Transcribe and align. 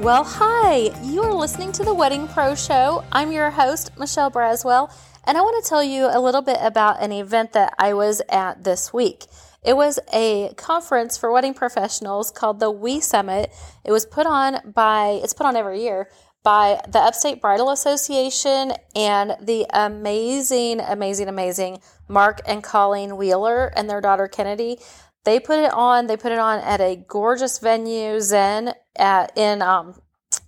Well, 0.00 0.24
hi, 0.24 0.98
you 1.02 1.22
are 1.24 1.34
listening 1.34 1.72
to 1.72 1.84
the 1.84 1.92
Wedding 1.92 2.26
Pro 2.26 2.54
Show. 2.54 3.04
I'm 3.12 3.30
your 3.32 3.50
host, 3.50 3.98
Michelle 3.98 4.30
Braswell, 4.30 4.90
and 5.26 5.36
I 5.36 5.42
want 5.42 5.62
to 5.62 5.68
tell 5.68 5.84
you 5.84 6.08
a 6.10 6.18
little 6.18 6.40
bit 6.40 6.56
about 6.62 7.02
an 7.02 7.12
event 7.12 7.52
that 7.52 7.74
I 7.78 7.92
was 7.92 8.22
at 8.30 8.64
this 8.64 8.94
week. 8.94 9.26
It 9.62 9.76
was 9.76 9.98
a 10.10 10.54
conference 10.54 11.18
for 11.18 11.30
wedding 11.30 11.52
professionals 11.52 12.30
called 12.30 12.60
the 12.60 12.70
We 12.70 13.00
Summit. 13.00 13.52
It 13.84 13.92
was 13.92 14.06
put 14.06 14.26
on 14.26 14.72
by, 14.72 15.20
it's 15.22 15.34
put 15.34 15.44
on 15.44 15.54
every 15.54 15.82
year 15.82 16.08
by 16.42 16.80
the 16.88 16.98
Upstate 16.98 17.42
Bridal 17.42 17.68
Association 17.68 18.72
and 18.96 19.36
the 19.38 19.66
amazing, 19.68 20.80
amazing, 20.80 21.28
amazing 21.28 21.78
Mark 22.08 22.40
and 22.46 22.64
Colleen 22.64 23.18
Wheeler 23.18 23.66
and 23.76 23.90
their 23.90 24.00
daughter 24.00 24.28
Kennedy. 24.28 24.78
They 25.24 25.38
put 25.38 25.58
it 25.58 25.72
on. 25.72 26.06
They 26.06 26.16
put 26.16 26.32
it 26.32 26.38
on 26.38 26.60
at 26.60 26.80
a 26.80 26.96
gorgeous 26.96 27.58
venue, 27.58 28.20
Zen, 28.20 28.74
at 28.96 29.36
in 29.36 29.62
um, 29.62 30.00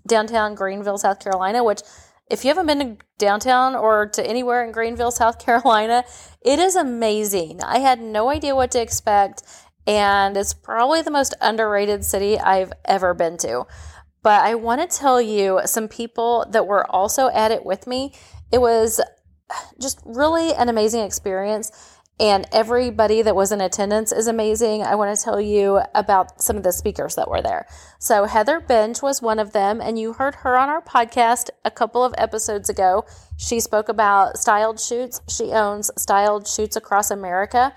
downtown 0.07 0.55
Greenville, 0.55 0.99
South 0.99 1.21
Carolina. 1.21 1.63
Which, 1.63 1.83
if 2.31 2.45
you 2.45 2.49
haven't 2.49 2.67
been 2.67 2.79
to 2.79 3.05
downtown 3.19 3.75
or 3.75 4.07
to 4.07 4.27
anywhere 4.27 4.65
in 4.65 4.73
Greenville, 4.73 5.11
South 5.11 5.39
Carolina, 5.45 6.05
it 6.41 6.59
is 6.59 6.77
amazing. 6.77 7.61
I 7.63 7.79
had 7.81 8.01
no 8.01 8.31
idea 8.31 8.55
what 8.55 8.71
to 8.73 8.81
expect, 8.81 9.43
and 9.87 10.37
it's 10.37 10.55
probably 10.55 11.03
the 11.03 11.11
most 11.11 11.35
underrated 11.41 12.05
city 12.05 12.39
I've 12.39 12.73
ever 12.85 13.13
been 13.13 13.37
to. 13.39 13.67
But 14.23 14.43
I 14.43 14.55
want 14.55 14.89
to 14.89 14.99
tell 14.99 15.21
you 15.21 15.61
some 15.67 15.89
people 15.89 16.47
that 16.51 16.67
were 16.67 16.89
also 16.91 17.29
at 17.29 17.51
it 17.51 17.67
with 17.67 17.87
me. 17.87 18.15
It 18.53 18.61
was 18.61 19.01
just 19.81 20.01
really 20.05 20.55
an 20.55 20.69
amazing 20.69 21.03
experience 21.03 21.99
and 22.23 22.47
everybody 22.53 23.21
that 23.21 23.35
was 23.35 23.51
in 23.51 23.61
attendance 23.61 24.13
is 24.13 24.29
amazing. 24.29 24.85
I 24.85 24.95
want 24.95 25.19
to 25.19 25.23
tell 25.23 25.41
you 25.41 25.81
about 25.93 26.41
some 26.41 26.57
of 26.57 26.63
the 26.63 26.73
speakers 26.73 27.17
that 27.17 27.29
were 27.29 27.43
there. 27.43 27.67
So, 27.99 28.27
Heather 28.27 28.61
Benge 28.61 29.03
was 29.03 29.21
one 29.21 29.41
of 29.41 29.53
them, 29.53 29.81
and 29.81 29.99
you 29.99 30.13
heard 30.13 30.37
her 30.37 30.57
on 30.57 30.69
our 30.69 30.81
podcast 30.81 31.51
a 31.65 31.71
couple 31.71 32.05
of 32.05 32.15
episodes 32.17 32.69
ago. 32.69 33.05
She 33.37 33.59
spoke 33.59 33.89
about 33.89 34.39
styled 34.39 34.79
shoots. 34.79 35.21
She 35.29 35.51
owns 35.51 35.91
styled 35.97 36.47
shoots 36.47 36.77
across 36.77 37.11
America, 37.11 37.75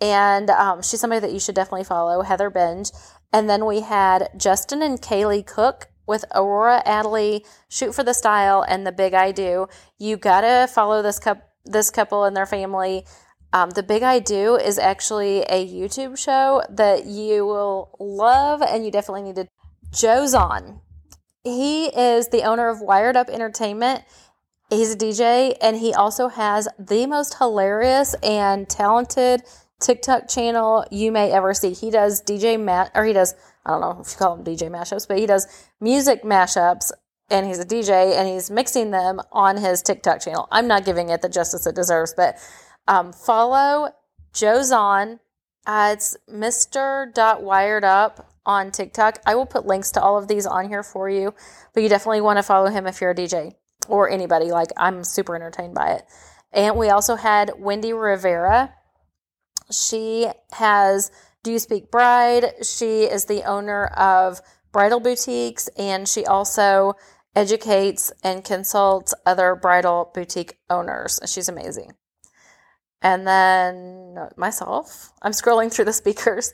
and 0.00 0.48
um, 0.48 0.80
she's 0.80 1.00
somebody 1.00 1.20
that 1.20 1.32
you 1.34 1.40
should 1.40 1.54
definitely 1.54 1.84
follow, 1.84 2.22
Heather 2.22 2.50
Benge. 2.50 2.90
And 3.30 3.50
then 3.50 3.66
we 3.66 3.80
had 3.80 4.30
Justin 4.38 4.80
and 4.80 5.02
Calie 5.02 5.42
Cook 5.42 5.88
with 6.06 6.24
Aurora 6.34 6.82
Adley, 6.86 7.46
Shoot 7.68 7.94
for 7.94 8.04
the 8.04 8.14
Style, 8.14 8.64
and 8.66 8.86
The 8.86 8.92
Big 8.92 9.12
I 9.12 9.32
Do. 9.32 9.68
You 9.98 10.16
gotta 10.16 10.66
follow 10.66 11.02
this 11.02 11.18
couple 11.18 11.46
this 11.64 11.90
couple 11.90 12.24
and 12.24 12.36
their 12.36 12.46
family. 12.46 13.04
Um, 13.52 13.70
the 13.70 13.82
Big 13.82 14.02
I 14.02 14.18
Do 14.18 14.56
is 14.56 14.78
actually 14.78 15.42
a 15.42 15.66
YouTube 15.66 16.16
show 16.16 16.62
that 16.70 17.04
you 17.04 17.44
will 17.44 17.94
love 18.00 18.62
and 18.62 18.84
you 18.84 18.90
definitely 18.90 19.22
need 19.22 19.36
to. 19.36 19.48
Joe 19.92 20.26
Zahn. 20.26 20.80
He 21.44 21.86
is 21.86 22.28
the 22.28 22.44
owner 22.44 22.68
of 22.68 22.80
Wired 22.80 23.16
Up 23.16 23.28
Entertainment. 23.28 24.04
He's 24.70 24.94
a 24.94 24.96
DJ 24.96 25.54
and 25.60 25.76
he 25.76 25.92
also 25.92 26.28
has 26.28 26.66
the 26.78 27.06
most 27.06 27.36
hilarious 27.36 28.14
and 28.22 28.68
talented 28.68 29.42
TikTok 29.80 30.28
channel 30.28 30.86
you 30.90 31.12
may 31.12 31.30
ever 31.30 31.52
see. 31.52 31.72
He 31.72 31.90
does 31.90 32.22
DJ 32.22 32.58
Matt, 32.58 32.90
or 32.94 33.04
he 33.04 33.12
does, 33.12 33.34
I 33.66 33.72
don't 33.72 33.80
know 33.80 34.00
if 34.00 34.12
you 34.12 34.16
call 34.16 34.36
them 34.36 34.44
DJ 34.46 34.70
mashups, 34.70 35.06
but 35.06 35.18
he 35.18 35.26
does 35.26 35.46
music 35.78 36.22
mashups 36.22 36.90
and 37.28 37.46
he's 37.46 37.58
a 37.58 37.66
DJ 37.66 38.16
and 38.16 38.28
he's 38.28 38.50
mixing 38.50 38.92
them 38.92 39.20
on 39.30 39.58
his 39.58 39.82
TikTok 39.82 40.22
channel. 40.22 40.48
I'm 40.50 40.68
not 40.68 40.86
giving 40.86 41.10
it 41.10 41.20
the 41.20 41.28
justice 41.28 41.66
it 41.66 41.74
deserves, 41.74 42.14
but 42.16 42.36
um, 42.88 43.12
follow 43.12 43.90
Joe 44.32 44.62
Zahn. 44.62 45.20
Uh, 45.66 45.90
it's 45.92 46.16
Mr. 46.28 47.40
Wired 47.40 47.84
Up 47.84 48.32
on 48.44 48.70
TikTok. 48.70 49.20
I 49.26 49.34
will 49.34 49.46
put 49.46 49.66
links 49.66 49.92
to 49.92 50.02
all 50.02 50.18
of 50.18 50.28
these 50.28 50.46
on 50.46 50.68
here 50.68 50.82
for 50.82 51.08
you, 51.08 51.34
but 51.72 51.82
you 51.82 51.88
definitely 51.88 52.20
want 52.20 52.38
to 52.38 52.42
follow 52.42 52.68
him 52.68 52.86
if 52.86 53.00
you're 53.00 53.10
a 53.10 53.14
DJ 53.14 53.54
or 53.88 54.10
anybody. 54.10 54.50
Like, 54.50 54.70
I'm 54.76 55.04
super 55.04 55.36
entertained 55.36 55.74
by 55.74 55.92
it. 55.92 56.04
And 56.52 56.76
we 56.76 56.90
also 56.90 57.14
had 57.14 57.52
Wendy 57.58 57.92
Rivera. 57.92 58.74
She 59.70 60.28
has 60.52 61.10
Do 61.44 61.52
You 61.52 61.58
Speak 61.58 61.90
Bride? 61.90 62.52
She 62.64 63.04
is 63.04 63.26
the 63.26 63.44
owner 63.44 63.86
of 63.86 64.40
Bridal 64.72 65.00
Boutiques, 65.00 65.68
and 65.78 66.08
she 66.08 66.26
also 66.26 66.94
educates 67.34 68.12
and 68.22 68.44
consults 68.44 69.14
other 69.24 69.54
bridal 69.54 70.10
boutique 70.12 70.58
owners. 70.68 71.20
She's 71.26 71.48
amazing 71.48 71.92
and 73.02 73.26
then 73.26 74.28
myself. 74.36 75.12
I'm 75.22 75.32
scrolling 75.32 75.72
through 75.72 75.86
the 75.86 75.92
speakers. 76.02 76.52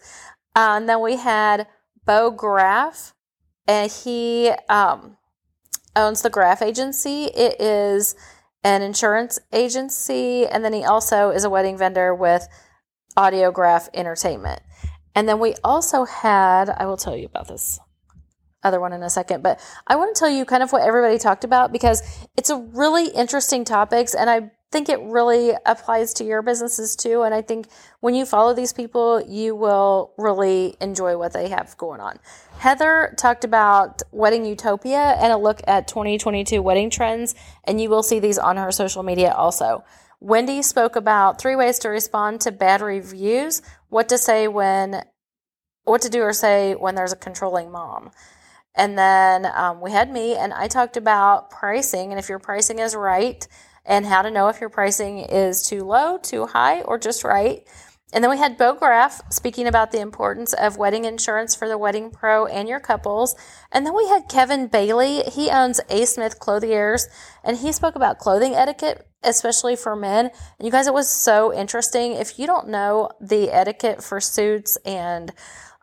Uh, 0.57 0.77
and 0.77 0.89
then 0.89 1.01
we 1.01 1.17
had 1.17 1.67
Bo 2.05 2.31
Graf, 2.31 3.15
and 3.67 3.91
he 3.91 4.51
um, 4.69 5.17
owns 5.95 6.23
the 6.23 6.31
Graf 6.31 6.63
Agency. 6.63 7.25
It 7.25 7.61
is 7.61 8.17
an 8.65 8.83
insurance 8.83 9.39
agency, 9.53 10.47
and 10.47 10.65
then 10.65 10.73
he 10.73 10.85
also 10.85 11.31
is 11.31 11.45
a 11.45 11.51
wedding 11.51 11.77
vendor 11.77 12.15
with 12.15 12.49
Audiograph 13.17 13.89
Entertainment. 13.95 14.63
And 15.15 15.29
then 15.29 15.39
we 15.39 15.55
also 15.65 16.05
had, 16.05 16.71
I 16.71 16.87
will 16.87 16.97
tell 16.97 17.17
you 17.17 17.27
about 17.27 17.49
this 17.49 17.79
other 18.63 18.81
one 18.81 18.93
in 18.93 19.03
a 19.03 19.11
second, 19.11 19.43
but 19.43 19.61
I 19.87 19.97
want 19.97 20.15
to 20.15 20.19
tell 20.19 20.31
you 20.31 20.45
kind 20.45 20.63
of 20.63 20.73
what 20.73 20.83
everybody 20.83 21.19
talked 21.19 21.45
about 21.45 21.73
because 21.73 22.03
it's 22.37 22.51
a 22.51 22.57
really 22.57 23.09
interesting 23.09 23.65
topics 23.65 24.15
and 24.15 24.29
I 24.29 24.51
think 24.71 24.89
it 24.89 25.01
really 25.01 25.53
applies 25.65 26.13
to 26.15 26.25
your 26.25 26.43
businesses 26.43 26.95
too. 26.95 27.23
And 27.23 27.35
I 27.35 27.41
think 27.41 27.69
when 28.01 28.15
you 28.15 28.27
follow 28.27 28.53
these 28.53 28.73
people, 28.73 29.23
you 29.27 29.55
will 29.55 30.13
really 30.19 30.77
enjoy 30.81 31.17
what 31.17 31.33
they 31.33 31.49
have 31.49 31.77
going 31.79 32.01
on. 32.01 32.19
Heather 32.59 33.15
talked 33.17 33.45
about 33.45 34.03
Wedding 34.13 34.45
Utopia 34.45 35.17
and 35.21 35.33
a 35.33 35.39
look 35.39 35.61
at 35.67 35.89
2022 35.89 36.61
wedding 36.61 36.91
trends, 36.91 37.35
and 37.65 37.81
you 37.81 37.89
will 37.89 38.03
see 38.03 38.19
these 38.19 38.39
on 38.39 38.57
her 38.57 38.71
social 38.71 39.03
media 39.03 39.33
also. 39.33 39.85
Wendy 40.21 40.63
spoke 40.63 40.97
about 40.97 41.41
three 41.41 41.55
ways 41.55 41.79
to 41.79 41.89
respond 41.89 42.41
to 42.43 42.53
bad 42.53 42.81
reviews, 42.81 43.63
what 43.89 44.09
to 44.09 44.19
say 44.19 44.49
when, 44.49 45.03
what 45.85 46.03
to 46.03 46.09
do 46.09 46.21
or 46.23 46.33
say 46.33 46.75
when 46.75 46.95
there's 46.95 47.13
a 47.13 47.17
controlling 47.17 47.71
mom. 47.71 48.11
And 48.75 48.99
then 48.99 49.47
um, 49.55 49.81
we 49.81 49.93
had 49.93 50.13
me, 50.13 50.37
and 50.37 50.53
I 50.53 50.69
talked 50.69 50.97
about 50.97 51.51
pricing, 51.51 52.11
and 52.11 52.19
if 52.19 52.29
your 52.29 52.39
pricing 52.39 52.81
is 52.81 52.95
right, 52.95 53.47
and 53.89 54.07
how 54.07 54.23
to 54.23 54.31
know 54.31 54.49
if 54.49 54.61
your 54.61 54.71
pricing 54.71 55.19
is 55.19 55.63
too 55.63 55.83
low, 55.83 56.19
too 56.19 56.47
high, 56.47 56.83
or 56.83 56.99
just 56.99 57.25
right. 57.25 57.67
And 58.13 58.23
then 58.23 58.31
we 58.31 58.39
had 58.39 58.57
Bo 58.57 58.75
Graf 58.75 59.21
speaking 59.31 59.67
about 59.67 59.93
the 59.93 60.01
importance 60.01 60.53
of 60.53 60.79
wedding 60.79 61.05
insurance 61.05 61.55
for 61.55 61.69
the 61.69 61.77
wedding 61.77 62.11
pro 62.11 62.47
and 62.47 62.69
your 62.69 62.81
couples. 62.81 63.35
And 63.73 63.85
then 63.85 63.95
we 63.95 64.09
had 64.09 64.29
Kevin 64.29 64.67
Bailey. 64.67 65.23
He 65.31 65.51
owns 65.51 65.81
A 65.91 66.07
Smith 66.07 66.39
Clothiers 66.39 67.07
and 67.45 67.59
he 67.59 67.73
spoke 67.73 67.97
about 67.97 68.19
clothing 68.19 68.55
etiquette, 68.55 69.07
especially 69.23 69.77
for 69.77 69.95
men. 69.95 70.31
And 70.59 70.67
you 70.67 70.71
guys, 70.71 70.87
it 70.87 70.95
was 70.95 71.11
so 71.11 71.53
interesting. 71.53 72.13
If 72.13 72.39
you 72.39 72.47
don't 72.47 72.69
know 72.69 73.11
the 73.21 73.51
etiquette 73.51 74.03
for 74.03 74.21
suits 74.21 74.79
and 74.87 75.33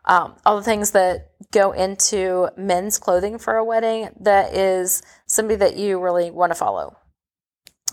um, 0.04 0.34
all 0.44 0.56
the 0.56 0.64
things 0.64 0.92
that 0.92 1.30
go 1.52 1.70
into 1.70 2.48
men's 2.56 2.98
clothing 2.98 3.38
for 3.38 3.54
a 3.54 3.64
wedding, 3.64 4.08
that 4.20 4.52
is 4.52 5.02
somebody 5.26 5.56
that 5.56 5.76
you 5.76 6.00
really 6.00 6.32
want 6.32 6.50
to 6.50 6.56
follow. 6.56 6.96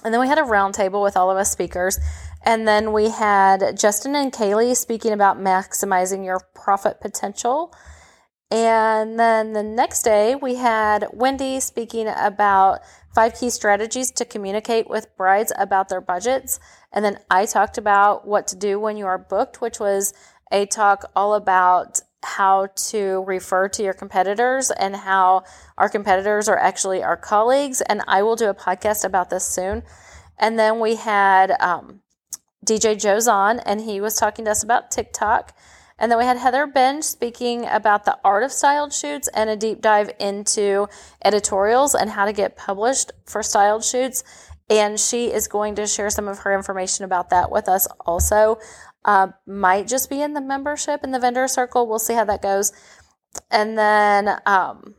And 0.03 0.13
then 0.13 0.21
we 0.21 0.27
had 0.27 0.39
a 0.39 0.43
roundtable 0.43 1.03
with 1.03 1.15
all 1.15 1.31
of 1.31 1.37
us 1.37 1.51
speakers. 1.51 1.99
And 2.45 2.67
then 2.67 2.91
we 2.91 3.09
had 3.09 3.77
Justin 3.77 4.15
and 4.15 4.33
Calie 4.33 4.75
speaking 4.75 5.13
about 5.13 5.39
maximizing 5.39 6.25
your 6.25 6.41
profit 6.53 6.99
potential. 6.99 7.73
And 8.51 9.19
then 9.19 9.53
the 9.53 9.63
next 9.63 10.03
day, 10.03 10.35
we 10.35 10.55
had 10.55 11.07
Wendy 11.11 11.59
speaking 11.59 12.07
about 12.07 12.81
five 13.15 13.33
key 13.33 13.49
strategies 13.49 14.11
to 14.11 14.25
communicate 14.25 14.89
with 14.89 15.15
brides 15.17 15.51
about 15.57 15.89
their 15.89 16.01
budgets. 16.01 16.59
And 16.91 17.03
then 17.03 17.17
I 17.29 17.45
talked 17.45 17.77
about 17.77 18.27
what 18.27 18.45
to 18.47 18.55
do 18.55 18.79
when 18.79 18.97
you 18.97 19.05
are 19.05 19.17
booked, 19.17 19.61
which 19.61 19.79
was 19.79 20.13
a 20.51 20.65
talk 20.65 21.09
all 21.15 21.33
about 21.33 22.01
how 22.23 22.67
to 22.89 23.23
refer 23.25 23.67
to 23.69 23.83
your 23.83 23.93
competitors 23.93 24.71
and 24.71 24.95
how 24.95 25.43
our 25.77 25.89
competitors 25.89 26.49
are 26.49 26.57
actually 26.57 27.03
our 27.03 27.17
colleagues. 27.17 27.81
And 27.81 28.01
I 28.07 28.23
will 28.23 28.35
do 28.35 28.49
a 28.49 28.53
podcast 28.53 29.05
about 29.05 29.29
this 29.29 29.45
soon. 29.45 29.83
And 30.37 30.57
then 30.57 30.79
we 30.79 30.95
had 30.95 31.55
um, 31.59 32.01
DJ 32.65 32.99
Joe 32.99 33.19
Zahn, 33.19 33.59
and 33.59 33.81
he 33.81 34.01
was 34.01 34.15
talking 34.15 34.45
to 34.45 34.51
us 34.51 34.63
about 34.63 34.91
TikTok. 34.91 35.55
And 35.99 36.11
then 36.11 36.17
we 36.17 36.25
had 36.25 36.37
Heather 36.37 36.67
Benge 36.67 37.03
speaking 37.03 37.65
about 37.67 38.05
the 38.05 38.17
art 38.23 38.43
of 38.43 38.51
styled 38.51 38.93
shoots 38.93 39.29
and 39.29 39.49
a 39.49 39.55
deep 39.55 39.81
dive 39.81 40.11
into 40.19 40.87
editorials 41.23 41.93
and 41.93 42.09
how 42.09 42.25
to 42.25 42.33
get 42.33 42.57
published 42.57 43.11
for 43.25 43.43
styled 43.43 43.83
shoots. 43.83 44.23
And 44.69 44.99
she 44.99 45.31
is 45.31 45.47
going 45.47 45.75
to 45.75 45.85
share 45.85 46.09
some 46.09 46.27
of 46.27 46.39
her 46.39 46.53
information 46.53 47.05
about 47.05 47.29
that 47.29 47.51
with 47.51 47.69
us 47.69 47.87
also. 48.05 48.57
Uh, 49.05 49.27
might 49.45 49.87
just 49.87 50.09
be 50.09 50.21
in 50.21 50.33
the 50.33 50.41
membership 50.41 51.03
in 51.03 51.11
the 51.11 51.19
vendor 51.19 51.47
circle. 51.47 51.87
We'll 51.87 51.99
see 51.99 52.13
how 52.13 52.25
that 52.25 52.41
goes. 52.41 52.71
And 53.49 53.77
then 53.77 54.37
um, 54.45 54.95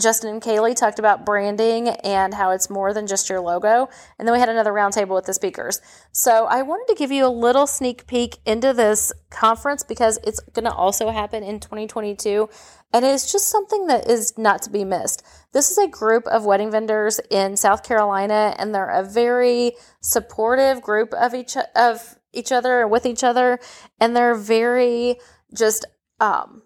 Justin 0.00 0.30
and 0.30 0.42
Calie 0.42 0.74
talked 0.74 0.98
about 0.98 1.26
branding 1.26 1.88
and 1.88 2.32
how 2.32 2.50
it's 2.50 2.70
more 2.70 2.94
than 2.94 3.06
just 3.06 3.28
your 3.28 3.40
logo. 3.40 3.88
And 4.18 4.26
then 4.26 4.32
we 4.32 4.40
had 4.40 4.48
another 4.48 4.72
roundtable 4.72 5.14
with 5.14 5.26
the 5.26 5.34
speakers. 5.34 5.80
So 6.12 6.46
I 6.46 6.62
wanted 6.62 6.92
to 6.92 6.98
give 6.98 7.12
you 7.12 7.26
a 7.26 7.28
little 7.28 7.66
sneak 7.66 8.06
peek 8.06 8.38
into 8.46 8.72
this 8.72 9.12
conference 9.30 9.82
because 9.82 10.18
it's 10.24 10.40
going 10.40 10.64
to 10.64 10.72
also 10.72 11.10
happen 11.10 11.42
in 11.42 11.60
2022. 11.60 12.48
And 12.94 13.04
it's 13.04 13.30
just 13.30 13.48
something 13.48 13.86
that 13.86 14.08
is 14.08 14.36
not 14.38 14.62
to 14.62 14.70
be 14.70 14.84
missed. 14.84 15.24
This 15.52 15.70
is 15.70 15.78
a 15.78 15.88
group 15.88 16.26
of 16.26 16.44
wedding 16.44 16.70
vendors 16.70 17.20
in 17.30 17.56
South 17.56 17.82
Carolina, 17.82 18.54
and 18.58 18.74
they're 18.74 18.88
a 18.88 19.02
very 19.02 19.72
supportive 20.00 20.82
group 20.82 21.14
of 21.14 21.34
each 21.34 21.56
of 21.74 22.18
each 22.32 22.52
other 22.52 22.86
with 22.86 23.06
each 23.06 23.24
other, 23.24 23.58
and 24.00 24.16
they're 24.16 24.34
very 24.34 25.16
just 25.54 25.84
um, 26.20 26.62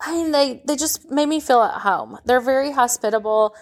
I 0.00 0.12
mean, 0.12 0.30
they, 0.30 0.62
they 0.66 0.76
just 0.76 1.10
made 1.10 1.26
me 1.26 1.40
feel 1.40 1.62
at 1.62 1.80
home. 1.80 2.18
They're 2.24 2.40
very 2.40 2.70
hospitable 2.72 3.54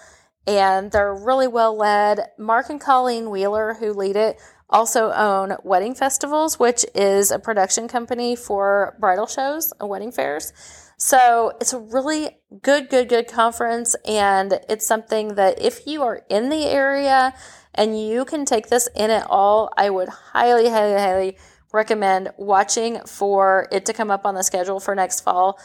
and 0.45 0.91
they're 0.91 1.13
really 1.13 1.47
well 1.47 1.75
led. 1.75 2.19
Mark 2.37 2.69
and 2.69 2.79
Colleen 2.79 3.29
Wheeler, 3.29 3.75
who 3.79 3.93
lead 3.93 4.15
it, 4.15 4.39
also 4.69 5.11
own 5.11 5.55
Wedding 5.63 5.95
Festivals, 5.95 6.59
which 6.59 6.85
is 6.93 7.31
a 7.31 7.39
production 7.39 7.87
company 7.87 8.35
for 8.35 8.95
bridal 8.99 9.27
shows 9.27 9.73
and 9.79 9.89
wedding 9.89 10.11
fairs. 10.11 10.53
So 10.97 11.53
it's 11.61 11.73
a 11.73 11.79
really 11.79 12.29
good, 12.61 12.89
good, 12.89 13.09
good 13.09 13.27
conference. 13.27 13.95
And 14.05 14.59
it's 14.69 14.85
something 14.85 15.35
that 15.35 15.61
if 15.61 15.87
you 15.87 16.03
are 16.03 16.21
in 16.29 16.49
the 16.49 16.65
area 16.65 17.33
and 17.75 17.99
you 17.99 18.25
can 18.25 18.45
take 18.45 18.69
this 18.69 18.89
in 18.95 19.11
at 19.11 19.27
all, 19.29 19.69
I 19.77 19.89
would 19.89 20.09
highly, 20.09 20.69
highly, 20.69 20.93
highly 20.93 21.37
recommend 21.71 22.29
watching 22.37 22.99
for 23.05 23.67
it 23.71 23.85
to 23.85 23.93
come 23.93 24.09
up 24.09 24.25
on 24.25 24.33
the 24.33 24.43
schedule 24.43 24.79
for 24.79 24.95
next 24.95 25.21
fall 25.21 25.59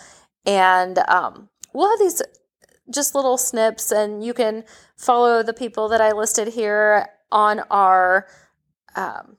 and 0.47 0.99
um, 1.09 1.49
we'll 1.73 1.91
have 1.91 1.99
these 1.99 2.23
just 2.93 3.15
little 3.15 3.39
snips, 3.39 3.93
and 3.93 4.25
you 4.25 4.35
can 4.35 4.65
follow 4.97 5.43
the 5.43 5.53
people 5.53 5.89
that 5.89 6.01
I 6.01 6.12
listed 6.12 6.49
here 6.49 7.07
on 7.31 7.61
our 7.71 8.27
um, 8.97 9.37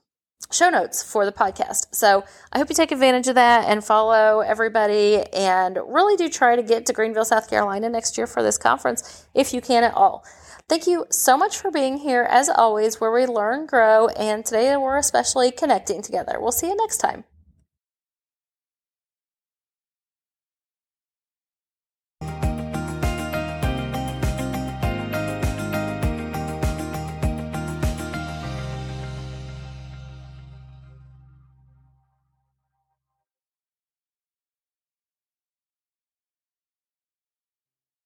show 0.50 0.70
notes 0.70 1.02
for 1.02 1.26
the 1.26 1.32
podcast. 1.32 1.94
So 1.94 2.24
I 2.52 2.58
hope 2.58 2.70
you 2.70 2.74
take 2.74 2.92
advantage 2.92 3.28
of 3.28 3.34
that 3.34 3.68
and 3.68 3.84
follow 3.84 4.40
everybody 4.40 5.22
and 5.32 5.78
really 5.86 6.16
do 6.16 6.28
try 6.28 6.56
to 6.56 6.62
get 6.62 6.86
to 6.86 6.92
Greenville, 6.92 7.24
South 7.24 7.48
Carolina 7.48 7.88
next 7.90 8.16
year 8.16 8.26
for 8.26 8.42
this 8.42 8.56
conference 8.56 9.26
if 9.34 9.52
you 9.52 9.60
can 9.60 9.84
at 9.84 9.94
all. 9.94 10.24
Thank 10.68 10.86
you 10.86 11.06
so 11.10 11.36
much 11.36 11.58
for 11.58 11.70
being 11.70 11.98
here, 11.98 12.22
as 12.22 12.48
always, 12.48 13.00
where 13.00 13.12
we 13.12 13.26
learn, 13.26 13.66
grow, 13.66 14.08
and 14.08 14.44
today 14.44 14.76
we're 14.76 14.96
especially 14.96 15.50
connecting 15.50 16.02
together. 16.02 16.38
We'll 16.40 16.52
see 16.52 16.68
you 16.68 16.76
next 16.76 16.98
time. 16.98 17.24